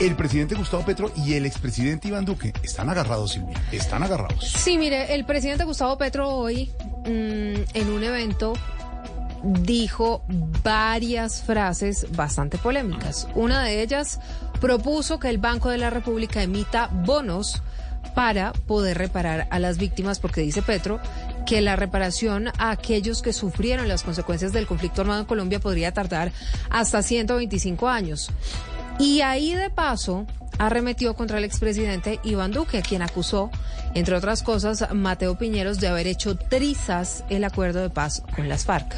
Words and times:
El 0.00 0.16
presidente 0.16 0.54
Gustavo 0.54 0.82
Petro 0.82 1.12
y 1.14 1.34
el 1.34 1.44
expresidente 1.44 2.08
Iván 2.08 2.24
Duque 2.24 2.54
están 2.62 2.88
agarrados, 2.88 3.32
Silvia. 3.32 3.62
Están 3.70 4.02
agarrados. 4.02 4.50
Sí, 4.50 4.78
mire, 4.78 5.14
el 5.14 5.26
presidente 5.26 5.64
Gustavo 5.64 5.98
Petro 5.98 6.26
hoy 6.26 6.70
mm, 7.04 7.74
en 7.74 7.90
un 7.92 8.02
evento 8.02 8.54
dijo 9.42 10.24
varias 10.64 11.42
frases 11.42 12.06
bastante 12.16 12.56
polémicas. 12.56 13.28
Una 13.34 13.62
de 13.62 13.82
ellas 13.82 14.20
propuso 14.58 15.18
que 15.18 15.28
el 15.28 15.36
Banco 15.36 15.68
de 15.68 15.76
la 15.76 15.90
República 15.90 16.42
emita 16.42 16.86
bonos 16.86 17.62
para 18.14 18.52
poder 18.52 18.96
reparar 18.96 19.48
a 19.50 19.58
las 19.58 19.76
víctimas, 19.76 20.18
porque 20.18 20.40
dice 20.40 20.62
Petro 20.62 20.98
que 21.46 21.60
la 21.60 21.76
reparación 21.76 22.48
a 22.58 22.70
aquellos 22.70 23.22
que 23.22 23.32
sufrieron 23.32 23.88
las 23.88 24.02
consecuencias 24.02 24.52
del 24.52 24.66
conflicto 24.66 25.02
armado 25.02 25.20
en 25.20 25.26
Colombia 25.26 25.60
podría 25.60 25.92
tardar 25.92 26.32
hasta 26.70 27.02
125 27.02 27.88
años. 27.88 28.30
Y 29.00 29.22
ahí 29.22 29.54
de 29.54 29.70
paso 29.70 30.26
arremetió 30.58 31.14
contra 31.14 31.38
el 31.38 31.44
expresidente 31.44 32.20
Iván 32.22 32.52
Duque, 32.52 32.82
quien 32.82 33.00
acusó, 33.00 33.50
entre 33.94 34.14
otras 34.14 34.42
cosas, 34.42 34.86
Mateo 34.92 35.38
Piñeros 35.38 35.80
de 35.80 35.88
haber 35.88 36.06
hecho 36.06 36.36
trizas 36.36 37.24
el 37.30 37.44
acuerdo 37.44 37.80
de 37.80 37.88
paz 37.88 38.22
con 38.36 38.46
las 38.50 38.66
FARC. 38.66 38.94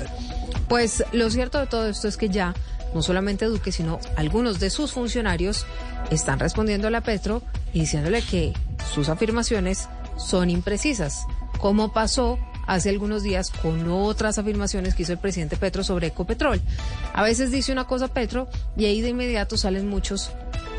Pues 0.69 1.05
lo 1.12 1.30
cierto 1.30 1.60
de 1.60 1.69
todo 1.69 1.88
esto 1.88 2.09
es 2.09 2.16
que 2.16 2.29
ya 2.29 2.52
no 2.95 3.01
solamente 3.01 3.45
Duque, 3.45 3.70
sino 3.70 4.01
algunos 4.16 4.59
de 4.59 4.70
sus 4.70 4.91
funcionarios 4.91 5.66
están 6.10 6.41
respondiendo 6.41 6.88
a 6.88 6.91
la 6.91 7.02
Petro 7.02 7.41
y 7.73 7.80
diciéndole 7.80 8.23
que 8.23 8.55
sus 8.93 9.09
afirmaciones 9.09 9.88
son 10.19 10.51
imprecisas, 10.51 11.27
como 11.59 11.93
pasó 11.93 12.41
hace 12.74 12.88
algunos 12.88 13.22
días 13.22 13.50
con 13.50 13.88
otras 13.90 14.38
afirmaciones 14.38 14.94
que 14.94 15.02
hizo 15.02 15.12
el 15.12 15.18
presidente 15.18 15.56
Petro 15.56 15.84
sobre 15.84 16.08
Ecopetrol. 16.08 16.60
A 17.12 17.22
veces 17.22 17.50
dice 17.50 17.72
una 17.72 17.84
cosa 17.84 18.08
Petro 18.08 18.48
y 18.76 18.86
ahí 18.86 19.00
de 19.00 19.10
inmediato 19.10 19.56
salen 19.56 19.88
muchos 19.88 20.30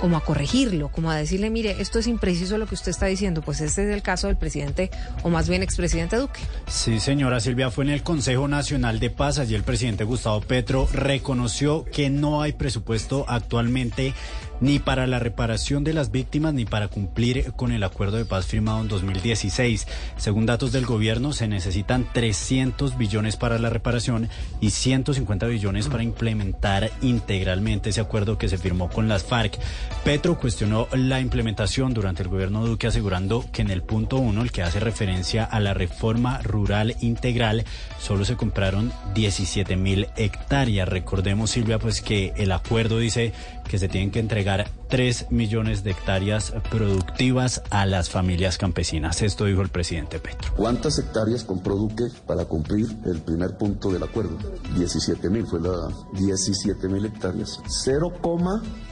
como 0.04 0.18
a 0.18 0.22
corregirlo, 0.22 0.90
como 0.90 1.12
a 1.12 1.16
decirle, 1.16 1.50
mire, 1.50 1.78
esto 1.80 1.98
es 1.98 2.08
impreciso 2.08 2.58
lo 2.58 2.68
que 2.68 2.76
usted 2.76 2.90
está 2.90 3.06
diciendo. 3.06 3.42
Pues 3.42 3.62
este 3.62 3.88
es 3.88 3.94
el 3.94 4.02
caso 4.02 4.28
del 4.28 4.36
presidente, 4.36 4.92
o 5.22 5.30
más 5.30 5.48
bien 5.48 5.64
expresidente 5.64 6.18
Duque. 6.18 6.42
Sí, 6.68 7.00
señora 7.00 7.40
Silvia, 7.40 7.72
fue 7.72 7.86
en 7.86 7.92
el 7.92 8.04
Consejo 8.04 8.50
Nacional 8.50 9.00
de 9.00 9.10
Paz. 9.10 9.40
Allí 9.40 9.56
el 9.56 9.64
presidente 9.64 10.04
Gustavo 10.04 10.42
Petro 10.42 10.90
reconoció 10.92 11.86
que 11.86 12.10
no 12.10 12.42
hay 12.42 12.52
presupuesto 12.52 13.24
actualmente 13.30 14.14
ni 14.60 14.80
para 14.80 15.08
la 15.08 15.20
reparación 15.20 15.84
de 15.84 15.94
las 15.94 16.12
víctimas 16.12 16.54
ni 16.54 16.66
para 16.66 16.88
cumplir 16.88 17.54
con 17.54 17.72
el 17.72 17.84
acuerdo 17.84 18.18
de 18.18 18.26
paz 18.26 18.46
firmado 18.46 18.82
en 18.82 18.88
2016. 18.88 19.88
Según 20.18 20.46
datos 20.46 20.72
del 20.72 20.86
gobierno, 20.86 21.34
se 21.34 21.48
necesitan 21.48 22.08
300 22.12 22.98
billones 22.98 23.36
para 23.36 23.60
la 23.60 23.70
reparación 23.70 24.30
y 24.62 24.70
150 24.70 25.46
billones 25.48 25.88
para 25.88 26.04
implementar 26.04 26.92
integralmente 27.02 27.90
ese 27.90 28.02
acuerdo 28.02 28.38
que 28.38 28.50
se 28.50 28.58
firmó 28.58 28.90
con 28.90 29.08
las 29.08 29.24
FARC. 29.24 29.60
Petro 30.04 30.38
cuestionó 30.38 30.88
la 30.94 31.20
implementación 31.20 31.94
durante 31.94 32.24
el 32.24 32.30
gobierno 32.30 32.66
Duque 32.66 32.88
asegurando 32.88 33.46
que 33.52 33.62
en 33.62 33.70
el 33.70 33.84
punto 33.84 34.18
uno, 34.18 34.42
el 34.42 34.52
que 34.52 34.64
hace 34.64 34.80
referencia 34.80 35.44
a 35.44 35.60
la 35.60 35.74
reforma 35.74 36.40
rural 36.42 36.96
integral, 37.02 37.64
solo 38.00 38.26
se 38.26 38.36
compraron 38.36 38.92
17 39.14 39.76
mil 39.76 40.08
hectáreas. 40.16 40.88
Recordemos, 40.88 41.52
Silvia, 41.52 41.80
pues 41.80 42.02
que 42.02 42.34
el 42.38 42.52
acuerdo 42.52 43.00
dice 43.00 43.34
que 43.68 43.78
se 43.78 43.88
tienen 43.88 44.12
que 44.12 44.20
entregar 44.20 44.68
3 44.90 45.28
millones 45.32 45.84
de 45.84 45.92
hectáreas 45.92 46.54
productivas 46.70 47.62
a 47.70 47.86
las 47.86 48.10
familias 48.10 48.58
campesinas. 48.58 49.22
Esto 49.22 49.46
dijo 49.46 49.62
el 49.62 49.70
presidente 49.70 50.20
Petro. 50.20 50.52
¿Cuántas 50.56 51.00
hectáreas 51.00 51.44
compró 51.44 51.76
Duque 51.76 52.06
para 52.26 52.46
cumplir 52.46 52.88
el 53.06 53.22
primer 53.22 53.58
punto 53.58 53.92
del 53.92 54.04
acuerdo? 54.04 54.38
17 54.76 55.30
mil, 55.30 55.46
fue 55.46 55.60
la 55.60 55.90
17 56.14 56.88
mil 56.88 57.06
hectáreas. 57.06 57.60
0, 57.68 58.14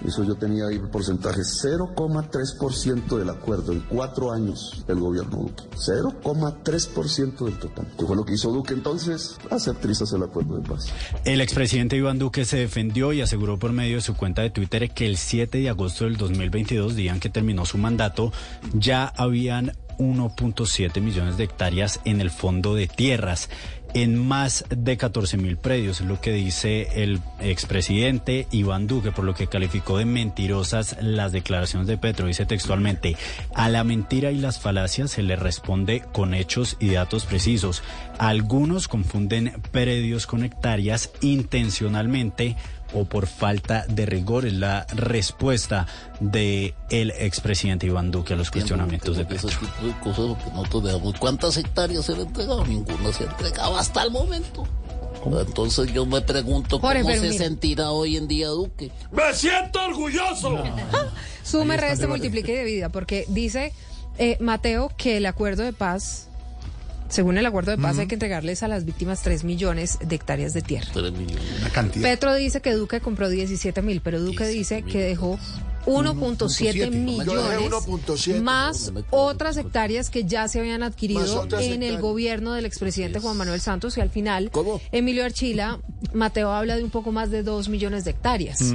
eso 0.06 0.23
yo 0.23 0.36
tenía 0.36 0.67
ahí 0.67 0.75
el 0.75 0.89
porcentaje, 0.89 1.42
0,3% 1.42 3.17
del 3.17 3.30
acuerdo 3.30 3.72
en 3.72 3.81
cuatro 3.81 4.31
años 4.31 4.83
del 4.88 5.00
gobierno 5.00 5.38
Duque. 5.38 5.64
0,3% 5.76 7.45
del 7.45 7.59
total. 7.59 7.88
¿Qué 7.98 8.05
fue 8.05 8.16
lo 8.16 8.26
que 8.26 8.33
hizo 8.33 8.52
Duque 8.52 8.73
entonces? 8.73 9.38
Hacer 9.49 9.76
trizas 9.76 10.11
el 10.14 10.23
acuerdo 10.23 10.58
de 10.58 10.67
paz. 10.67 10.88
El 11.26 11.42
expresidente 11.42 11.95
Iván 11.95 12.20
Duque 12.20 12.45
se 12.45 12.58
defendió 12.58 13.14
y 13.14 13.21
aseguró 13.21 13.60
por 13.60 13.71
medio 13.71 13.98
de 13.98 14.02
su 14.02 14.15
cuenta 14.15 14.42
de 14.42 14.49
Twitter 14.49 14.89
que 14.92 15.05
el 15.05 15.17
7 15.17 15.60
de 15.60 15.70
agosto 15.70 15.90
del 15.99 16.17
2022, 16.17 16.95
día 16.95 17.13
en 17.13 17.19
que 17.19 17.29
terminó 17.29 17.65
su 17.65 17.77
mandato, 17.77 18.31
ya 18.73 19.05
habían 19.05 19.73
1.7 19.97 20.99
millones 21.02 21.37
de 21.37 21.43
hectáreas 21.43 21.99
en 22.05 22.21
el 22.21 22.31
fondo 22.31 22.73
de 22.73 22.87
tierras 22.87 23.49
en 23.93 24.17
más 24.17 24.65
de 24.69 24.97
14 24.97 25.37
mil 25.37 25.57
predios, 25.57 26.02
es 26.02 26.07
lo 26.07 26.21
que 26.21 26.31
dice 26.31 27.03
el 27.03 27.19
expresidente 27.39 28.47
Iván 28.52 28.87
Duque, 28.87 29.11
por 29.11 29.25
lo 29.25 29.33
que 29.33 29.47
calificó 29.47 29.97
de 29.97 30.05
mentirosas 30.05 30.97
las 31.02 31.31
declaraciones 31.31 31.87
de 31.87 31.97
Petro. 31.97 32.27
Dice 32.27 32.45
textualmente, 32.45 33.17
a 33.53 33.69
la 33.69 33.83
mentira 33.83 34.31
y 34.31 34.37
las 34.37 34.59
falacias 34.59 35.11
se 35.11 35.23
le 35.23 35.35
responde 35.35 36.03
con 36.13 36.33
hechos 36.33 36.77
y 36.79 36.91
datos 36.91 37.25
precisos. 37.25 37.83
Algunos 38.17 38.87
confunden 38.87 39.53
predios 39.71 40.27
con 40.27 40.43
hectáreas 40.43 41.11
intencionalmente 41.21 42.55
o 42.93 43.05
por 43.05 43.27
falta 43.27 43.85
de 43.87 44.05
rigor. 44.05 44.45
Es 44.45 44.53
la 44.53 44.85
respuesta 44.93 45.87
de 46.19 46.73
el 46.89 47.11
expresidente 47.11 47.87
Iván 47.87 48.11
Duque 48.11 48.33
a 48.33 48.37
los 48.37 48.52
cuestionamientos 48.52 49.17
de 49.17 49.25
Petro. 49.25 49.49
¿Cuántas 51.19 51.57
hectáreas 51.57 52.05
se 52.05 52.15
le 52.15 52.23
entregado? 52.23 52.65
Ninguna 52.65 53.11
se 53.11 53.23
ha 53.23 53.31
entregado 53.31 53.77
hasta 53.77 54.03
el 54.03 54.11
momento. 54.11 54.67
Entonces 55.25 55.93
yo 55.93 56.05
me 56.05 56.21
pregunto 56.21 56.79
cómo 56.79 56.93
se 56.93 57.33
sentirá 57.33 57.91
hoy 57.91 58.17
en 58.17 58.27
día 58.27 58.47
Duque. 58.47 58.91
¡Me 59.11 59.33
siento 59.33 59.83
orgulloso! 59.83 60.63
Sume, 61.43 61.77
reste, 61.77 62.08
multiplique 62.08 62.55
de 62.55 62.63
vida, 62.63 62.89
porque 62.89 63.25
dice 63.27 63.73
eh, 64.17 64.37
Mateo 64.39 64.91
que 64.97 65.17
el 65.17 65.25
acuerdo 65.25 65.63
de 65.63 65.73
paz 65.73 66.30
según 67.11 67.38
el 67.38 67.45
acuerdo 67.45 67.72
de 67.72 67.77
paz, 67.77 67.99
hay 67.99 68.08
que 68.08 68.16
entregarles 68.16 68.64
a 68.64 68.67
las 68.67 68.86
víctimas 68.86 69.22
3 69.22 69.44
millones 69.44 69.99
de 70.02 70.16
hectáreas 70.16 70.54
de 70.54 70.61
tierra. 70.61 70.92
Petro 72.02 72.33
dice 72.33 72.61
que 72.61 72.73
Duque 72.73 73.02
compró 73.02 73.30
17 73.30 73.82
mil, 73.82 74.02
pero 74.02 74.22
Duque 74.22 74.48
dice 74.48 74.82
que 74.83 74.99
dejó 74.99 75.38
1.7 75.86 76.92
millones 76.92 78.42
más 78.42 78.94
otras 79.10 79.58
hectáreas 79.58 80.10
que 80.10 80.23
ya 80.23 80.48
se 80.48 80.60
habían 80.60 80.83
adquirido 80.83 81.48
en 81.60 81.83
el 81.83 82.00
gobierno 82.00 82.54
del 82.54 82.66
expresidente 82.66 83.20
Juan 83.20 83.36
Manuel 83.36 83.60
Santos. 83.60 83.98
Y 83.98 84.02
al 84.02 84.10
final 84.10 84.50
Emilio 84.92 85.26
Archila, 85.26 85.80
Mateo 86.14 86.52
habla 86.52 86.77
de 86.77 86.83
un 86.83 86.92
poco 86.92 87.11
más 87.11 87.30
de 87.30 87.44
2 87.44 87.70
millones 87.70 88.05
de 88.05 88.11
hectáreas. 88.11 88.73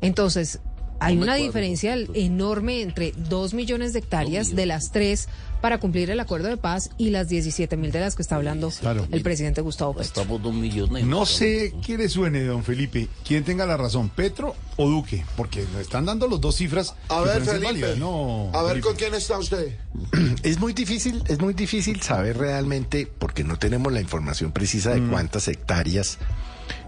Entonces, 0.00 0.60
hay 1.04 1.16
una 1.18 1.34
diferencia 1.34 1.96
enorme 2.14 2.82
entre 2.82 3.12
2 3.16 3.54
millones 3.54 3.92
de 3.92 4.00
hectáreas 4.00 4.54
de 4.54 4.66
las 4.66 4.90
tres 4.90 5.28
para 5.60 5.78
cumplir 5.78 6.10
el 6.10 6.20
acuerdo 6.20 6.48
de 6.48 6.58
paz 6.58 6.90
y 6.98 7.08
las 7.08 7.28
17 7.28 7.78
mil 7.78 7.90
de 7.90 8.00
las 8.00 8.14
que 8.14 8.20
está 8.20 8.36
hablando 8.36 8.70
el 9.10 9.22
presidente 9.22 9.62
Gustavo 9.62 9.94
Petro. 9.94 10.06
Estamos 10.06 10.42
dos 10.42 10.52
millones. 10.52 11.06
No 11.06 11.24
sé 11.24 11.72
quién 11.82 12.00
le 12.00 12.10
suene, 12.10 12.44
don 12.44 12.62
Felipe, 12.62 13.08
quién 13.26 13.44
tenga 13.44 13.64
la 13.64 13.78
razón, 13.78 14.10
Petro 14.10 14.54
o 14.76 14.88
Duque, 14.88 15.24
porque 15.38 15.64
nos 15.72 15.80
están 15.80 16.04
dando 16.04 16.28
los 16.28 16.40
dos 16.40 16.56
cifras. 16.56 16.94
A 17.08 17.22
ver, 17.22 17.42
Felipe, 17.42 17.96
no, 17.96 18.50
a 18.52 18.62
ver 18.62 18.80
con 18.80 18.94
quién 18.94 19.14
está 19.14 19.38
usted. 19.38 19.78
Es 20.42 20.58
muy 20.58 20.74
difícil, 20.74 21.22
es 21.28 21.40
muy 21.40 21.54
difícil 21.54 22.02
saber 22.02 22.36
realmente, 22.36 23.10
porque 23.18 23.42
no 23.42 23.58
tenemos 23.58 23.90
la 23.90 24.02
información 24.02 24.52
precisa 24.52 24.90
de 24.90 25.00
mm. 25.00 25.10
cuántas 25.10 25.48
hectáreas 25.48 26.18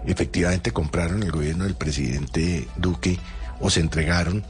efectivamente 0.05 0.71
compraron 0.71 1.23
el 1.23 1.31
gobierno 1.31 1.63
del 1.63 1.75
presidente 1.75 2.67
Duque 2.77 3.17
o 3.59 3.69
se 3.69 3.79
entregaron, 3.79 4.45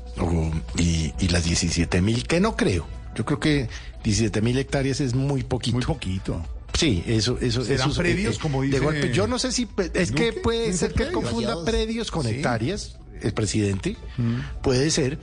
y, 0.77 1.13
y 1.19 1.27
las 1.29 1.43
17 1.45 2.01
mil, 2.01 2.27
que 2.27 2.39
no 2.39 2.55
creo. 2.55 2.87
Yo 3.15 3.25
creo 3.25 3.39
que 3.39 3.69
17 4.03 4.41
mil 4.41 4.57
hectáreas 4.57 5.01
es 5.01 5.15
muy 5.15 5.43
poquito. 5.43 5.77
Muy 5.77 5.85
poquito. 5.85 6.45
Sí, 6.73 7.03
eso, 7.07 7.39
eso, 7.41 7.63
¿Serán 7.63 7.89
eso 7.89 7.99
predios, 7.99 8.35
eh, 8.35 8.39
como 8.39 8.61
dice. 8.61 8.79
De 8.79 8.85
golpe, 8.85 9.11
yo 9.11 9.25
no 9.25 9.39
sé 9.39 9.51
si 9.51 9.67
es 9.93 10.11
que 10.11 10.33
puede 10.33 10.71
ser 10.73 10.93
que 10.93 11.11
confunda 11.11 11.65
predios 11.65 12.11
con 12.11 12.27
hectáreas, 12.27 12.97
el 13.21 13.33
presidente, 13.33 13.97
mm. 14.17 14.61
puede 14.61 14.91
ser, 14.91 15.17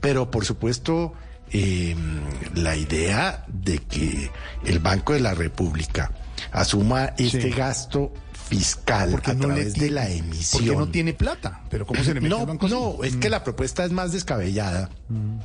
pero 0.00 0.30
por 0.30 0.46
supuesto 0.46 1.12
em, 1.50 2.22
la 2.54 2.76
idea 2.76 3.44
de 3.48 3.78
que 3.80 4.30
el 4.64 4.78
Banco 4.78 5.12
de 5.12 5.20
la 5.20 5.34
República 5.34 6.10
asuma 6.52 7.12
este 7.18 7.50
gasto 7.50 8.12
fiscal 8.48 9.14
a 9.14 9.34
través 9.34 9.74
de 9.74 9.90
la 9.90 10.08
emisión. 10.08 10.64
Porque 10.64 10.76
no 10.76 10.88
tiene 10.88 11.12
plata, 11.14 11.62
pero 11.70 11.86
¿cómo 11.86 12.02
se 12.04 12.14
le 12.14 12.20
No, 12.20 12.46
no, 12.46 13.04
es 13.04 13.16
que 13.16 13.28
mm. 13.28 13.30
la 13.30 13.44
propuesta 13.44 13.84
es 13.84 13.92
más 13.92 14.12
descabellada. 14.12 14.90
Mm. 15.08 15.38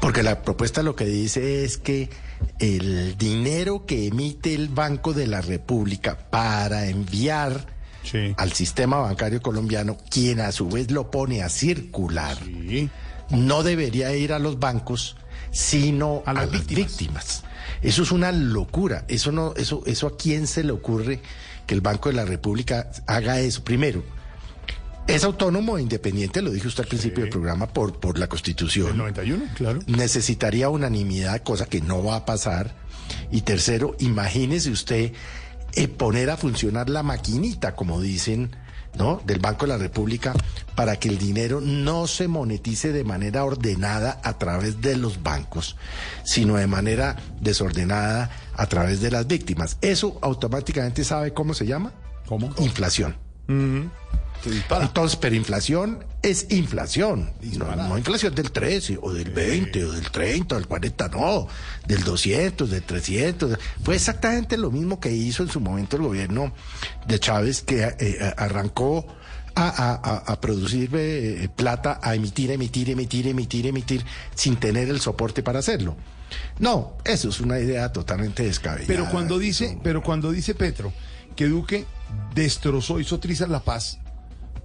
Porque 0.00 0.22
la 0.22 0.42
propuesta 0.42 0.82
lo 0.82 0.96
que 0.96 1.04
dice 1.04 1.64
es 1.64 1.78
que 1.78 2.10
el 2.58 3.16
dinero 3.16 3.86
que 3.86 4.08
emite 4.08 4.54
el 4.54 4.68
Banco 4.68 5.12
de 5.12 5.26
la 5.26 5.40
República 5.40 6.18
para 6.30 6.86
enviar 6.86 7.66
al 8.36 8.52
sistema 8.52 8.96
bancario 8.96 9.40
colombiano, 9.40 9.96
quien 10.10 10.40
a 10.40 10.50
su 10.50 10.68
vez 10.68 10.90
lo 10.90 11.10
pone 11.10 11.42
a 11.42 11.48
circular, 11.48 12.36
no 13.30 13.62
debería 13.62 14.14
ir 14.14 14.32
a 14.32 14.40
los 14.40 14.58
bancos, 14.58 15.16
sino 15.52 16.22
a, 16.26 16.32
las, 16.32 16.50
víctimas. 16.50 17.44
Eso 17.80 18.02
es 18.02 18.10
una 18.10 18.32
locura. 18.32 19.04
Eso 19.08 19.30
no, 19.30 19.54
eso, 19.56 19.82
eso 19.86 20.08
a 20.08 20.16
quién 20.16 20.46
se 20.46 20.64
le 20.64 20.72
ocurre 20.72 21.20
que 21.66 21.74
el 21.74 21.80
Banco 21.80 22.08
de 22.08 22.14
la 22.16 22.24
República 22.24 22.90
haga 23.06 23.40
eso. 23.40 23.62
Primero, 23.64 24.02
Es 25.08 25.24
autónomo 25.24 25.78
e 25.78 25.82
independiente, 25.82 26.42
lo 26.42 26.52
dije 26.52 26.68
usted 26.68 26.84
al 26.84 26.88
principio 26.88 27.24
del 27.24 27.30
programa, 27.30 27.66
por, 27.66 27.98
por 27.98 28.18
la 28.18 28.28
Constitución. 28.28 28.90
El 28.90 28.98
91, 28.98 29.44
claro. 29.56 29.80
Necesitaría 29.88 30.68
unanimidad, 30.68 31.42
cosa 31.42 31.66
que 31.66 31.80
no 31.80 32.04
va 32.04 32.16
a 32.16 32.24
pasar. 32.24 32.72
Y 33.32 33.40
tercero, 33.40 33.96
imagínese 33.98 34.70
usted 34.70 35.12
eh, 35.74 35.88
poner 35.88 36.30
a 36.30 36.36
funcionar 36.36 36.88
la 36.88 37.02
maquinita, 37.02 37.74
como 37.74 38.00
dicen, 38.00 38.54
¿no? 38.96 39.20
Del 39.24 39.38
Banco 39.38 39.66
de 39.66 39.72
la 39.72 39.78
República, 39.78 40.32
para 40.74 40.96
que 40.96 41.08
el 41.08 41.18
dinero 41.18 41.60
no 41.60 42.06
se 42.06 42.28
monetice 42.28 42.92
de 42.92 43.04
manera 43.04 43.44
ordenada 43.44 44.20
a 44.22 44.38
través 44.38 44.80
de 44.80 44.96
los 44.96 45.22
bancos, 45.22 45.76
sino 46.24 46.56
de 46.56 46.66
manera 46.66 47.16
desordenada 47.40 48.30
a 48.54 48.66
través 48.66 49.00
de 49.00 49.10
las 49.10 49.26
víctimas. 49.26 49.78
Eso 49.80 50.18
automáticamente 50.22 51.04
sabe 51.04 51.32
cómo 51.32 51.54
se 51.54 51.66
llama? 51.66 51.92
¿Cómo? 52.26 52.54
Inflación. 52.58 53.16
Entonces, 54.44 55.16
pero 55.16 55.34
inflación 55.34 56.04
es 56.22 56.46
inflación. 56.50 57.30
No, 57.58 57.74
no, 57.76 57.98
inflación 57.98 58.34
del 58.34 58.50
13 58.50 58.98
o 59.00 59.12
del 59.12 59.30
20 59.30 59.84
o 59.84 59.92
del 59.92 60.10
30 60.10 60.54
o 60.54 60.58
del 60.58 60.68
40, 60.68 61.08
no. 61.08 61.48
Del 61.86 62.02
200, 62.02 62.70
del 62.70 62.82
300. 62.82 63.58
Fue 63.82 63.94
exactamente 63.94 64.56
lo 64.56 64.70
mismo 64.70 65.00
que 65.00 65.10
hizo 65.10 65.42
en 65.42 65.50
su 65.50 65.60
momento 65.60 65.96
el 65.96 66.02
gobierno 66.02 66.52
de 67.06 67.18
Chávez, 67.18 67.62
que 67.62 67.82
eh, 67.82 68.34
arrancó 68.36 69.06
a, 69.54 70.38
producir 70.40 70.90
eh, 70.94 71.48
plata, 71.54 72.00
a 72.02 72.14
emitir, 72.14 72.50
emitir, 72.50 72.90
emitir, 72.90 73.28
emitir, 73.28 73.66
emitir, 73.66 74.04
sin 74.34 74.56
tener 74.56 74.88
el 74.88 75.00
soporte 75.00 75.42
para 75.42 75.58
hacerlo. 75.58 75.96
No, 76.58 76.96
eso 77.04 77.28
es 77.28 77.40
una 77.40 77.58
idea 77.58 77.92
totalmente 77.92 78.42
descabellada. 78.44 78.86
Pero 78.86 79.10
cuando 79.10 79.38
dice, 79.38 79.78
pero 79.82 80.02
cuando 80.02 80.32
dice 80.32 80.54
Petro 80.54 80.92
que 81.36 81.48
Duque 81.48 81.86
destrozó, 82.34 83.00
hizo 83.00 83.18
trizas 83.18 83.48
la 83.48 83.60
paz, 83.60 83.98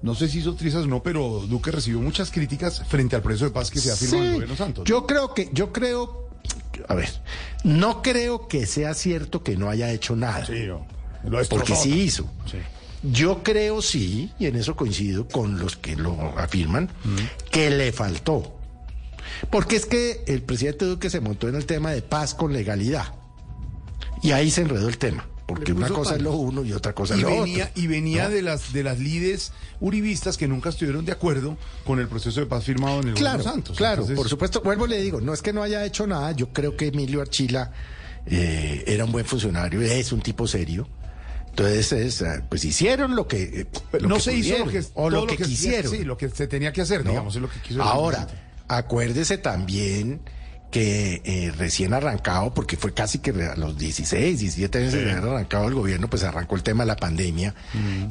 no 0.02 0.14
sé 0.14 0.28
si 0.28 0.40
hizo 0.40 0.54
trizas 0.56 0.84
o 0.84 0.88
no, 0.88 1.02
pero 1.02 1.46
Duque 1.48 1.72
recibió 1.72 2.00
muchas 2.00 2.30
críticas 2.30 2.84
frente 2.88 3.16
al 3.16 3.22
proceso 3.22 3.46
de 3.46 3.52
paz 3.52 3.72
que 3.72 3.80
se 3.80 3.92
ha 3.92 3.96
firmado 3.96 4.24
en 4.24 4.28
el 4.28 4.34
gobierno 4.36 4.56
Santos. 4.56 4.84
Yo 4.86 5.08
creo 5.08 5.34
que, 5.34 5.50
yo 5.54 5.74
creo, 5.74 6.30
a 6.88 6.96
ver, 6.96 7.10
no 7.64 8.02
creo 8.02 8.48
que 8.48 8.66
sea 8.66 8.94
cierto 8.94 9.44
que 9.44 9.58
no 9.58 9.70
haya 9.70 9.92
hecho 9.92 10.16
nada. 10.16 10.46
Sí, 10.46 10.66
lo 10.66 10.86
porque 11.50 11.76
sí 11.76 12.02
hizo. 12.02 12.30
Yo 13.04 13.44
creo 13.44 13.82
sí, 13.82 14.32
y 14.40 14.46
en 14.46 14.56
eso 14.56 14.76
coincido 14.76 15.28
con 15.28 15.60
los 15.60 15.76
que 15.76 15.96
lo 15.96 16.38
afirman, 16.38 16.90
que 17.52 17.70
le 17.70 17.92
faltó. 17.92 18.54
Porque 19.52 19.76
es 19.76 19.86
que 19.86 20.24
el 20.28 20.42
presidente 20.42 20.86
Duque 20.86 21.10
se 21.10 21.20
montó 21.20 21.48
en 21.48 21.56
el 21.56 21.66
tema 21.66 21.92
de 21.92 22.02
paz 22.02 22.34
con 22.34 22.54
legalidad. 22.54 23.14
Y 24.24 24.32
ahí 24.32 24.50
se 24.50 24.62
enredó 24.62 24.90
el 24.90 24.98
tema 24.98 25.28
porque 25.48 25.72
una 25.72 25.88
cosa 25.88 26.16
es 26.16 26.22
lo 26.22 26.34
uno 26.34 26.64
y 26.66 26.74
otra 26.74 26.94
cosa 26.94 27.16
es 27.16 27.22
lo 27.22 27.30
venía, 27.30 27.70
otro. 27.70 27.82
Y 27.82 27.88
venía 27.88 28.30
de 28.30 28.42
las 28.42 28.74
de 28.74 28.84
las 28.84 29.00
lides 29.00 29.54
uribistas 29.80 30.38
que 30.38 30.48
nunca 30.48 30.70
estuvieron 30.70 31.06
de 31.06 31.14
acuerdo 31.14 31.58
con 31.86 32.00
el 32.00 32.08
proceso 32.10 32.42
de 32.42 32.46
paz 32.46 32.66
firmado 32.66 33.00
en 33.00 33.10
el 33.10 33.14
claro, 33.14 33.42
Santos. 33.42 33.78
Claro, 33.78 34.06
por 34.06 34.28
supuesto, 34.28 34.62
vuelvo 34.62 34.86
le 34.86 35.02
digo, 35.02 35.22
no 35.22 35.34
es 35.34 35.42
que 35.42 35.54
no 35.54 35.64
haya 35.64 35.86
hecho 35.86 36.06
nada, 36.06 36.34
yo 36.34 36.50
creo 36.50 36.76
que 36.76 36.88
Emilio 36.88 37.22
Archila 37.22 37.72
eh, 38.26 38.84
era 38.86 39.06
un 39.06 39.12
buen 39.14 39.26
funcionario, 39.26 39.82
es 39.82 40.12
un 40.12 40.22
tipo 40.22 40.46
serio. 40.48 40.88
Entonces, 41.50 42.22
eh, 42.22 42.44
pues 42.48 42.66
hicieron 42.66 43.16
lo 43.16 43.28
que, 43.28 43.62
eh, 43.62 43.68
no 44.02 44.20
se 44.20 44.36
hizo 44.36 44.60
lo 44.60 44.68
que, 44.68 44.84
o 44.94 45.10
lo 45.10 45.26
que, 45.26 45.38
quisieron. 45.38 45.92
Sí, 45.92 46.04
lo 46.04 46.18
que 46.18 46.30
se 46.30 46.48
tenía 46.48 46.72
que 46.74 46.82
hacer, 46.82 47.04
digamos, 47.04 47.36
es 47.36 47.42
lo 47.42 47.50
que 47.50 47.60
quiso. 47.62 47.82
Ahora, 47.82 48.28
acuérdese 48.68 49.38
también 49.38 50.22
que 50.72 51.22
eh, 51.24 51.54
recién 51.58 51.94
arrancado, 51.94 52.54
porque 52.54 52.78
fue 52.78 52.94
casi 52.94 53.19
que 53.19 53.31
a 53.31 53.56
los 53.56 53.78
16, 53.78 54.40
17 54.40 54.78
años 54.78 54.94
de 54.94 55.12
haber 55.12 55.24
arrancado 55.24 55.68
el 55.68 55.74
gobierno, 55.74 56.10
pues 56.10 56.24
arrancó 56.24 56.56
el 56.56 56.64
tema 56.64 56.84
de 56.84 56.88
la 56.88 56.98
pandemia 56.98 57.56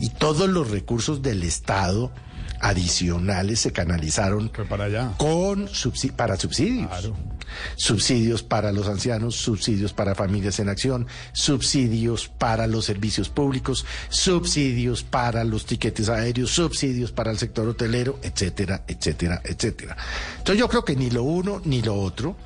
y 0.01 0.09
todos 0.11 0.49
los 0.49 0.71
recursos 0.71 1.23
del 1.23 1.43
Estado 1.43 2.13
adicionales 2.61 3.61
se 3.61 3.73
canalizaron 3.73 4.51
para 4.69 4.85
allá. 4.85 5.13
con 5.19 5.69
para 6.17 6.37
subsidios. 6.37 7.13
Subsidios 7.77 8.43
para 8.43 8.73
los 8.73 8.89
ancianos, 8.89 9.37
subsidios 9.37 9.93
para 9.93 10.15
familias 10.15 10.59
en 10.61 10.69
acción, 10.69 11.07
subsidios 11.33 12.29
para 12.29 12.67
los 12.67 12.85
servicios 12.85 13.29
públicos, 13.29 13.85
subsidios 14.09 15.03
para 15.03 15.45
los 15.45 15.67
tiquetes 15.67 16.09
aéreos, 16.09 16.51
subsidios 16.51 17.13
para 17.13 17.31
el 17.31 17.39
sector 17.39 17.69
hotelero, 17.69 18.19
etcétera, 18.23 18.85
etcétera, 18.87 19.41
etcétera. 19.45 19.97
Entonces 20.39 20.59
yo 20.59 20.69
creo 20.69 20.85
que 20.85 20.97
ni 20.97 21.11
lo 21.11 21.23
uno 21.23 21.61
ni 21.65 21.83
lo 21.83 21.95
otro. 21.95 22.37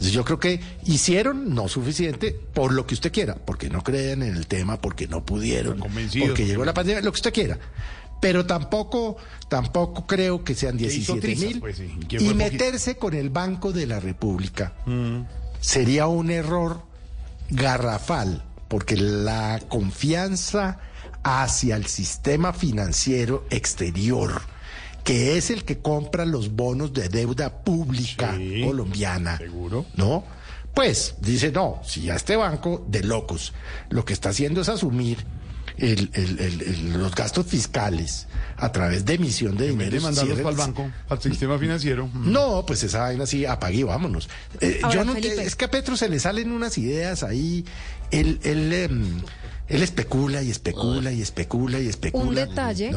Yo 0.00 0.24
creo 0.24 0.40
que 0.40 0.60
hicieron 0.84 1.54
no 1.54 1.68
suficiente 1.68 2.36
por 2.52 2.72
lo 2.72 2.86
que 2.86 2.94
usted 2.94 3.12
quiera, 3.12 3.36
porque 3.36 3.70
no 3.70 3.82
creen 3.82 4.22
en 4.22 4.36
el 4.36 4.46
tema, 4.46 4.80
porque 4.80 5.06
no 5.06 5.24
pudieron, 5.24 5.78
porque 5.78 6.44
llegó 6.44 6.64
la 6.64 6.74
pandemia, 6.74 7.02
lo 7.02 7.12
que 7.12 7.16
usted 7.16 7.32
quiera 7.32 7.58
pero 8.20 8.46
tampoco, 8.46 9.16
tampoco 9.48 10.06
creo 10.06 10.42
que 10.44 10.54
sean 10.54 10.76
17 10.76 11.36
mil. 11.36 11.60
Pues 11.60 11.80
y 11.80 12.34
meterse 12.34 12.96
con 12.96 13.14
el 13.14 13.30
Banco 13.30 13.72
de 13.72 13.86
la 13.86 14.00
República 14.00 14.74
mm. 14.86 15.20
sería 15.60 16.06
un 16.06 16.30
error 16.30 16.82
garrafal, 17.50 18.44
porque 18.68 18.96
la 18.96 19.60
confianza 19.68 20.80
hacia 21.22 21.76
el 21.76 21.86
sistema 21.86 22.52
financiero 22.52 23.44
exterior, 23.50 24.42
que 25.04 25.36
es 25.36 25.50
el 25.50 25.64
que 25.64 25.78
compra 25.78 26.24
los 26.24 26.52
bonos 26.52 26.92
de 26.92 27.08
deuda 27.08 27.64
pública 27.64 28.36
colombiana, 28.64 29.38
¿seguro? 29.38 29.86
¿no? 29.96 30.24
Pues 30.74 31.14
dice, 31.20 31.52
no, 31.52 31.80
si 31.84 32.10
a 32.10 32.16
este 32.16 32.36
banco 32.36 32.84
de 32.86 33.02
locos 33.02 33.54
lo 33.88 34.04
que 34.04 34.12
está 34.12 34.28
haciendo 34.28 34.60
es 34.60 34.68
asumir 34.68 35.24
el, 35.78 36.10
el, 36.14 36.92
los 36.94 37.14
gastos 37.14 37.46
fiscales 37.46 38.26
a 38.56 38.72
través 38.72 39.04
de 39.04 39.14
emisión 39.14 39.56
de 39.56 39.68
dinero. 39.68 39.90
De 39.90 40.00
mandarlos 40.00 40.38
para 40.38 40.50
el 40.50 40.56
banco, 40.56 40.90
al 41.08 41.20
sistema 41.20 41.58
financiero. 41.58 42.08
No, 42.14 42.64
pues 42.66 42.82
esa 42.82 43.00
vaina 43.00 43.26
sí, 43.26 43.44
apague 43.44 43.78
y 43.78 43.82
vámonos. 43.82 44.28
Eh, 44.60 44.80
yo 44.92 45.04
no, 45.04 45.14
es 45.14 45.56
que 45.56 45.64
a 45.66 45.70
Petro 45.70 45.96
se 45.96 46.08
le 46.08 46.18
salen 46.18 46.52
unas 46.52 46.78
ideas 46.78 47.22
ahí. 47.22 47.64
Él, 48.10 48.40
él, 48.42 48.72
em, 48.72 49.20
él 49.68 49.82
especula 49.82 50.42
y 50.42 50.50
especula 50.50 51.12
y 51.12 51.20
especula 51.22 51.80
y 51.80 51.88
especula. 51.88 52.24
Un 52.24 52.34
detalle. 52.34 52.92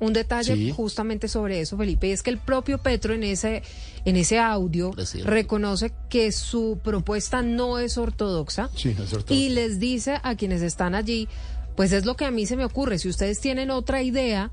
Un 0.00 0.12
detalle 0.12 0.72
justamente 0.72 1.28
sobre 1.28 1.60
eso, 1.60 1.78
Felipe, 1.78 2.08
y 2.08 2.10
es 2.10 2.22
que 2.22 2.30
el 2.30 2.38
propio 2.38 2.78
Petro 2.78 3.14
en 3.14 3.22
ese, 3.22 3.62
en 4.04 4.16
ese 4.16 4.38
audio 4.40 4.90
reconoce 5.24 5.92
que 6.10 6.32
su 6.32 6.80
propuesta 6.82 7.42
no 7.42 7.78
es 7.78 7.96
ortodoxa, 7.96 8.70
sí, 8.74 8.90
es 8.90 9.00
ortodoxa 9.00 9.32
y 9.32 9.50
les 9.50 9.78
dice 9.78 10.18
a 10.22 10.34
quienes 10.34 10.62
están 10.62 10.96
allí 10.96 11.28
pues 11.76 11.92
es 11.92 12.04
lo 12.04 12.16
que 12.16 12.24
a 12.24 12.30
mí 12.30 12.46
se 12.46 12.56
me 12.56 12.64
ocurre. 12.64 12.98
Si 12.98 13.08
ustedes 13.08 13.40
tienen 13.40 13.70
otra 13.70 14.02
idea, 14.02 14.50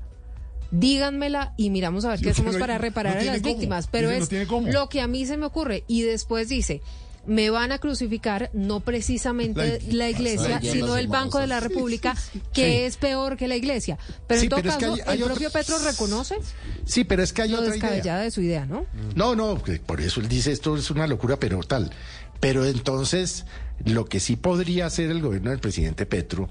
díganmela 0.70 1.54
y 1.56 1.70
miramos 1.70 2.04
a 2.04 2.10
ver 2.10 2.20
qué 2.20 2.30
hacemos 2.30 2.56
para 2.56 2.78
reparar 2.78 3.18
a 3.18 3.24
las 3.24 3.42
víctimas. 3.42 3.88
Pero 3.90 4.10
es 4.10 4.30
lo 4.50 4.88
que 4.88 5.00
a 5.00 5.06
mí 5.06 5.26
se 5.26 5.36
me 5.36 5.46
ocurre. 5.46 5.84
Y 5.86 6.02
después 6.02 6.48
dice, 6.48 6.82
me 7.26 7.50
van 7.50 7.70
a 7.70 7.78
crucificar 7.78 8.50
no 8.52 8.80
precisamente 8.80 9.80
la, 9.90 10.10
iglesia, 10.10 10.60
sino 10.60 10.96
el 10.96 11.06
Banco 11.06 11.38
de 11.38 11.46
la 11.46 11.60
República, 11.60 12.16
que 12.52 12.86
es 12.86 12.96
peor 12.96 13.36
que 13.36 13.46
la 13.46 13.56
iglesia. 13.56 13.98
Pero 14.26 14.40
en 14.40 14.48
todo 14.48 14.62
caso, 14.62 14.96
el 15.06 15.20
propio 15.20 15.50
Petro 15.50 15.78
reconoce 15.78 16.36
sí, 16.84 17.04
pero 17.04 17.22
es 17.22 17.32
que 17.32 17.42
hay 17.42 17.50
lo 17.50 17.58
otra 17.58 17.72
descabellada 17.72 18.22
de 18.22 18.30
su 18.30 18.40
idea, 18.40 18.66
¿no? 18.66 18.86
No, 19.14 19.36
no, 19.36 19.62
por 19.86 20.00
eso 20.00 20.20
él 20.20 20.28
dice 20.28 20.52
esto 20.52 20.76
es 20.76 20.90
una 20.90 21.06
locura, 21.06 21.38
pero 21.38 21.60
tal. 21.62 21.92
Pero 22.40 22.64
entonces, 22.64 23.44
lo 23.84 24.06
que 24.06 24.18
sí 24.18 24.34
podría 24.34 24.86
hacer 24.86 25.10
el 25.10 25.20
gobierno 25.20 25.50
del 25.50 25.60
presidente 25.60 26.06
Petro 26.06 26.50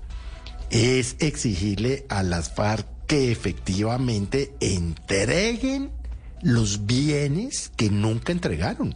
es 0.72 1.18
exigirle 1.20 2.06
a 2.10 2.24
las 2.24 2.54
FARC 2.54 2.88
que 3.08 3.32
efectivamente 3.32 4.54
entreguen 4.62 5.92
los 6.42 6.86
bienes 6.86 7.72
que 7.76 7.90
nunca 7.90 8.32
entregaron. 8.32 8.96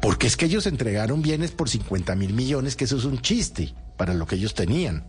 Porque 0.00 0.26
es 0.26 0.36
que 0.36 0.44
ellos 0.44 0.66
entregaron 0.66 1.22
bienes 1.22 1.50
por 1.50 1.70
50 1.70 2.14
mil 2.16 2.34
millones, 2.34 2.76
que 2.76 2.84
eso 2.84 2.98
es 2.98 3.04
un 3.04 3.20
chiste 3.20 3.74
para 3.96 4.12
lo 4.12 4.26
que 4.26 4.36
ellos 4.36 4.54
tenían. 4.54 5.06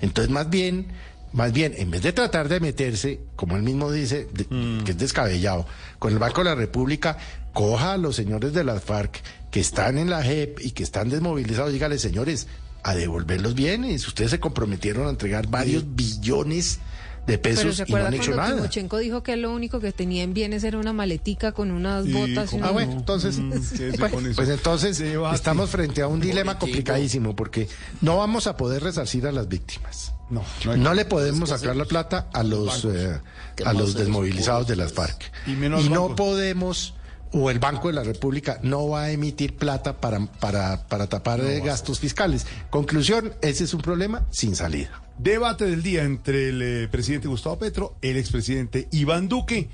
Entonces, 0.00 0.32
más 0.32 0.48
bien, 0.48 0.86
más 1.32 1.52
bien, 1.52 1.74
en 1.76 1.90
vez 1.90 2.02
de 2.02 2.12
tratar 2.12 2.48
de 2.48 2.60
meterse, 2.60 3.20
como 3.34 3.56
él 3.56 3.62
mismo 3.62 3.90
dice, 3.90 4.28
mm. 4.48 4.84
que 4.84 4.92
es 4.92 4.98
descabellado, 4.98 5.66
con 5.98 6.12
el 6.12 6.20
Banco 6.20 6.42
de 6.42 6.50
la 6.50 6.54
República, 6.54 7.18
coja 7.52 7.94
a 7.94 7.96
los 7.96 8.14
señores 8.14 8.52
de 8.52 8.62
las 8.62 8.84
FARC 8.84 9.20
que 9.50 9.58
están 9.58 9.98
en 9.98 10.08
la 10.08 10.22
JEP 10.22 10.60
y 10.60 10.70
que 10.70 10.84
están 10.84 11.08
desmovilizados, 11.08 11.72
dígale, 11.72 11.98
señores, 11.98 12.46
a 12.82 12.94
devolver 12.94 13.40
los 13.40 13.54
bienes. 13.54 14.06
Ustedes 14.06 14.30
se 14.30 14.40
comprometieron 14.40 15.06
a 15.06 15.10
entregar 15.10 15.46
varios 15.48 15.84
billones 15.94 16.80
de 17.26 17.38
pesos 17.38 17.82
y 17.86 17.92
no 17.92 17.98
han 17.98 18.14
hecho 18.14 18.34
nada. 18.34 18.56
Timochenko 18.56 18.98
dijo 18.98 19.22
que 19.22 19.36
lo 19.36 19.52
único 19.52 19.80
que 19.80 19.92
tenía 19.92 20.22
en 20.22 20.34
bienes 20.34 20.64
era 20.64 20.78
una 20.78 20.92
maletica 20.92 21.52
con 21.52 21.70
unas 21.70 22.10
botas. 22.10 22.52
Y 22.52 22.60
ah, 22.62 22.70
bueno, 22.70 22.92
entonces, 22.92 23.38
mm, 23.38 23.50
pues, 24.36 24.48
entonces 24.48 25.00
estamos 25.00 25.70
frente 25.70 26.02
a 26.02 26.08
un 26.08 26.20
dilema 26.20 26.58
complicadísimo 26.58 27.36
porque 27.36 27.68
no 28.00 28.18
vamos 28.18 28.46
a 28.46 28.56
poder 28.56 28.82
resarcir 28.82 29.26
a 29.26 29.32
las 29.32 29.48
víctimas. 29.48 30.12
No, 30.30 30.44
no, 30.76 30.94
le 30.94 31.04
podemos 31.04 31.48
sacar 31.48 31.74
la 31.74 31.84
plata 31.86 32.28
a 32.32 32.44
los, 32.44 32.84
eh, 32.84 33.18
a 33.64 33.72
los 33.72 33.94
desmovilizados 33.94 34.66
de 34.68 34.76
las 34.76 34.92
FARC. 34.92 35.32
Y, 35.46 35.52
no 35.54 36.14
podemos 36.14 36.94
o 37.32 37.50
el 37.50 37.58
Banco 37.58 37.88
de 37.88 37.94
la 37.94 38.02
República 38.02 38.58
no 38.62 38.88
va 38.88 39.04
a 39.04 39.10
emitir 39.10 39.56
plata 39.56 40.00
para, 40.00 40.26
para, 40.26 40.86
para 40.88 41.06
tapar 41.06 41.40
gastos 41.62 42.00
fiscales. 42.00 42.46
Conclusión, 42.70 43.32
ese 43.40 43.64
es 43.64 43.74
un 43.74 43.80
problema 43.80 44.26
sin 44.30 44.56
salida. 44.56 45.02
Debate 45.18 45.66
del 45.66 45.82
día 45.82 46.04
entre 46.04 46.48
el 46.48 46.62
eh, 46.62 46.88
presidente 46.88 47.28
Gustavo 47.28 47.58
Petro, 47.58 47.94
el 48.00 48.16
expresidente 48.16 48.88
Iván 48.90 49.28
Duque, 49.28 49.68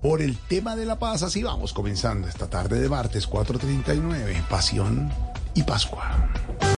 por 0.00 0.22
el 0.22 0.36
tema 0.36 0.76
de 0.76 0.86
la 0.86 0.98
paz. 0.98 1.22
Así 1.22 1.42
vamos 1.42 1.72
comenzando 1.72 2.28
esta 2.28 2.48
tarde 2.48 2.80
de 2.80 2.88
martes 2.88 3.28
4.39, 3.28 4.46
Pasión 4.48 5.10
y 5.54 5.62
Pascua. 5.62 6.28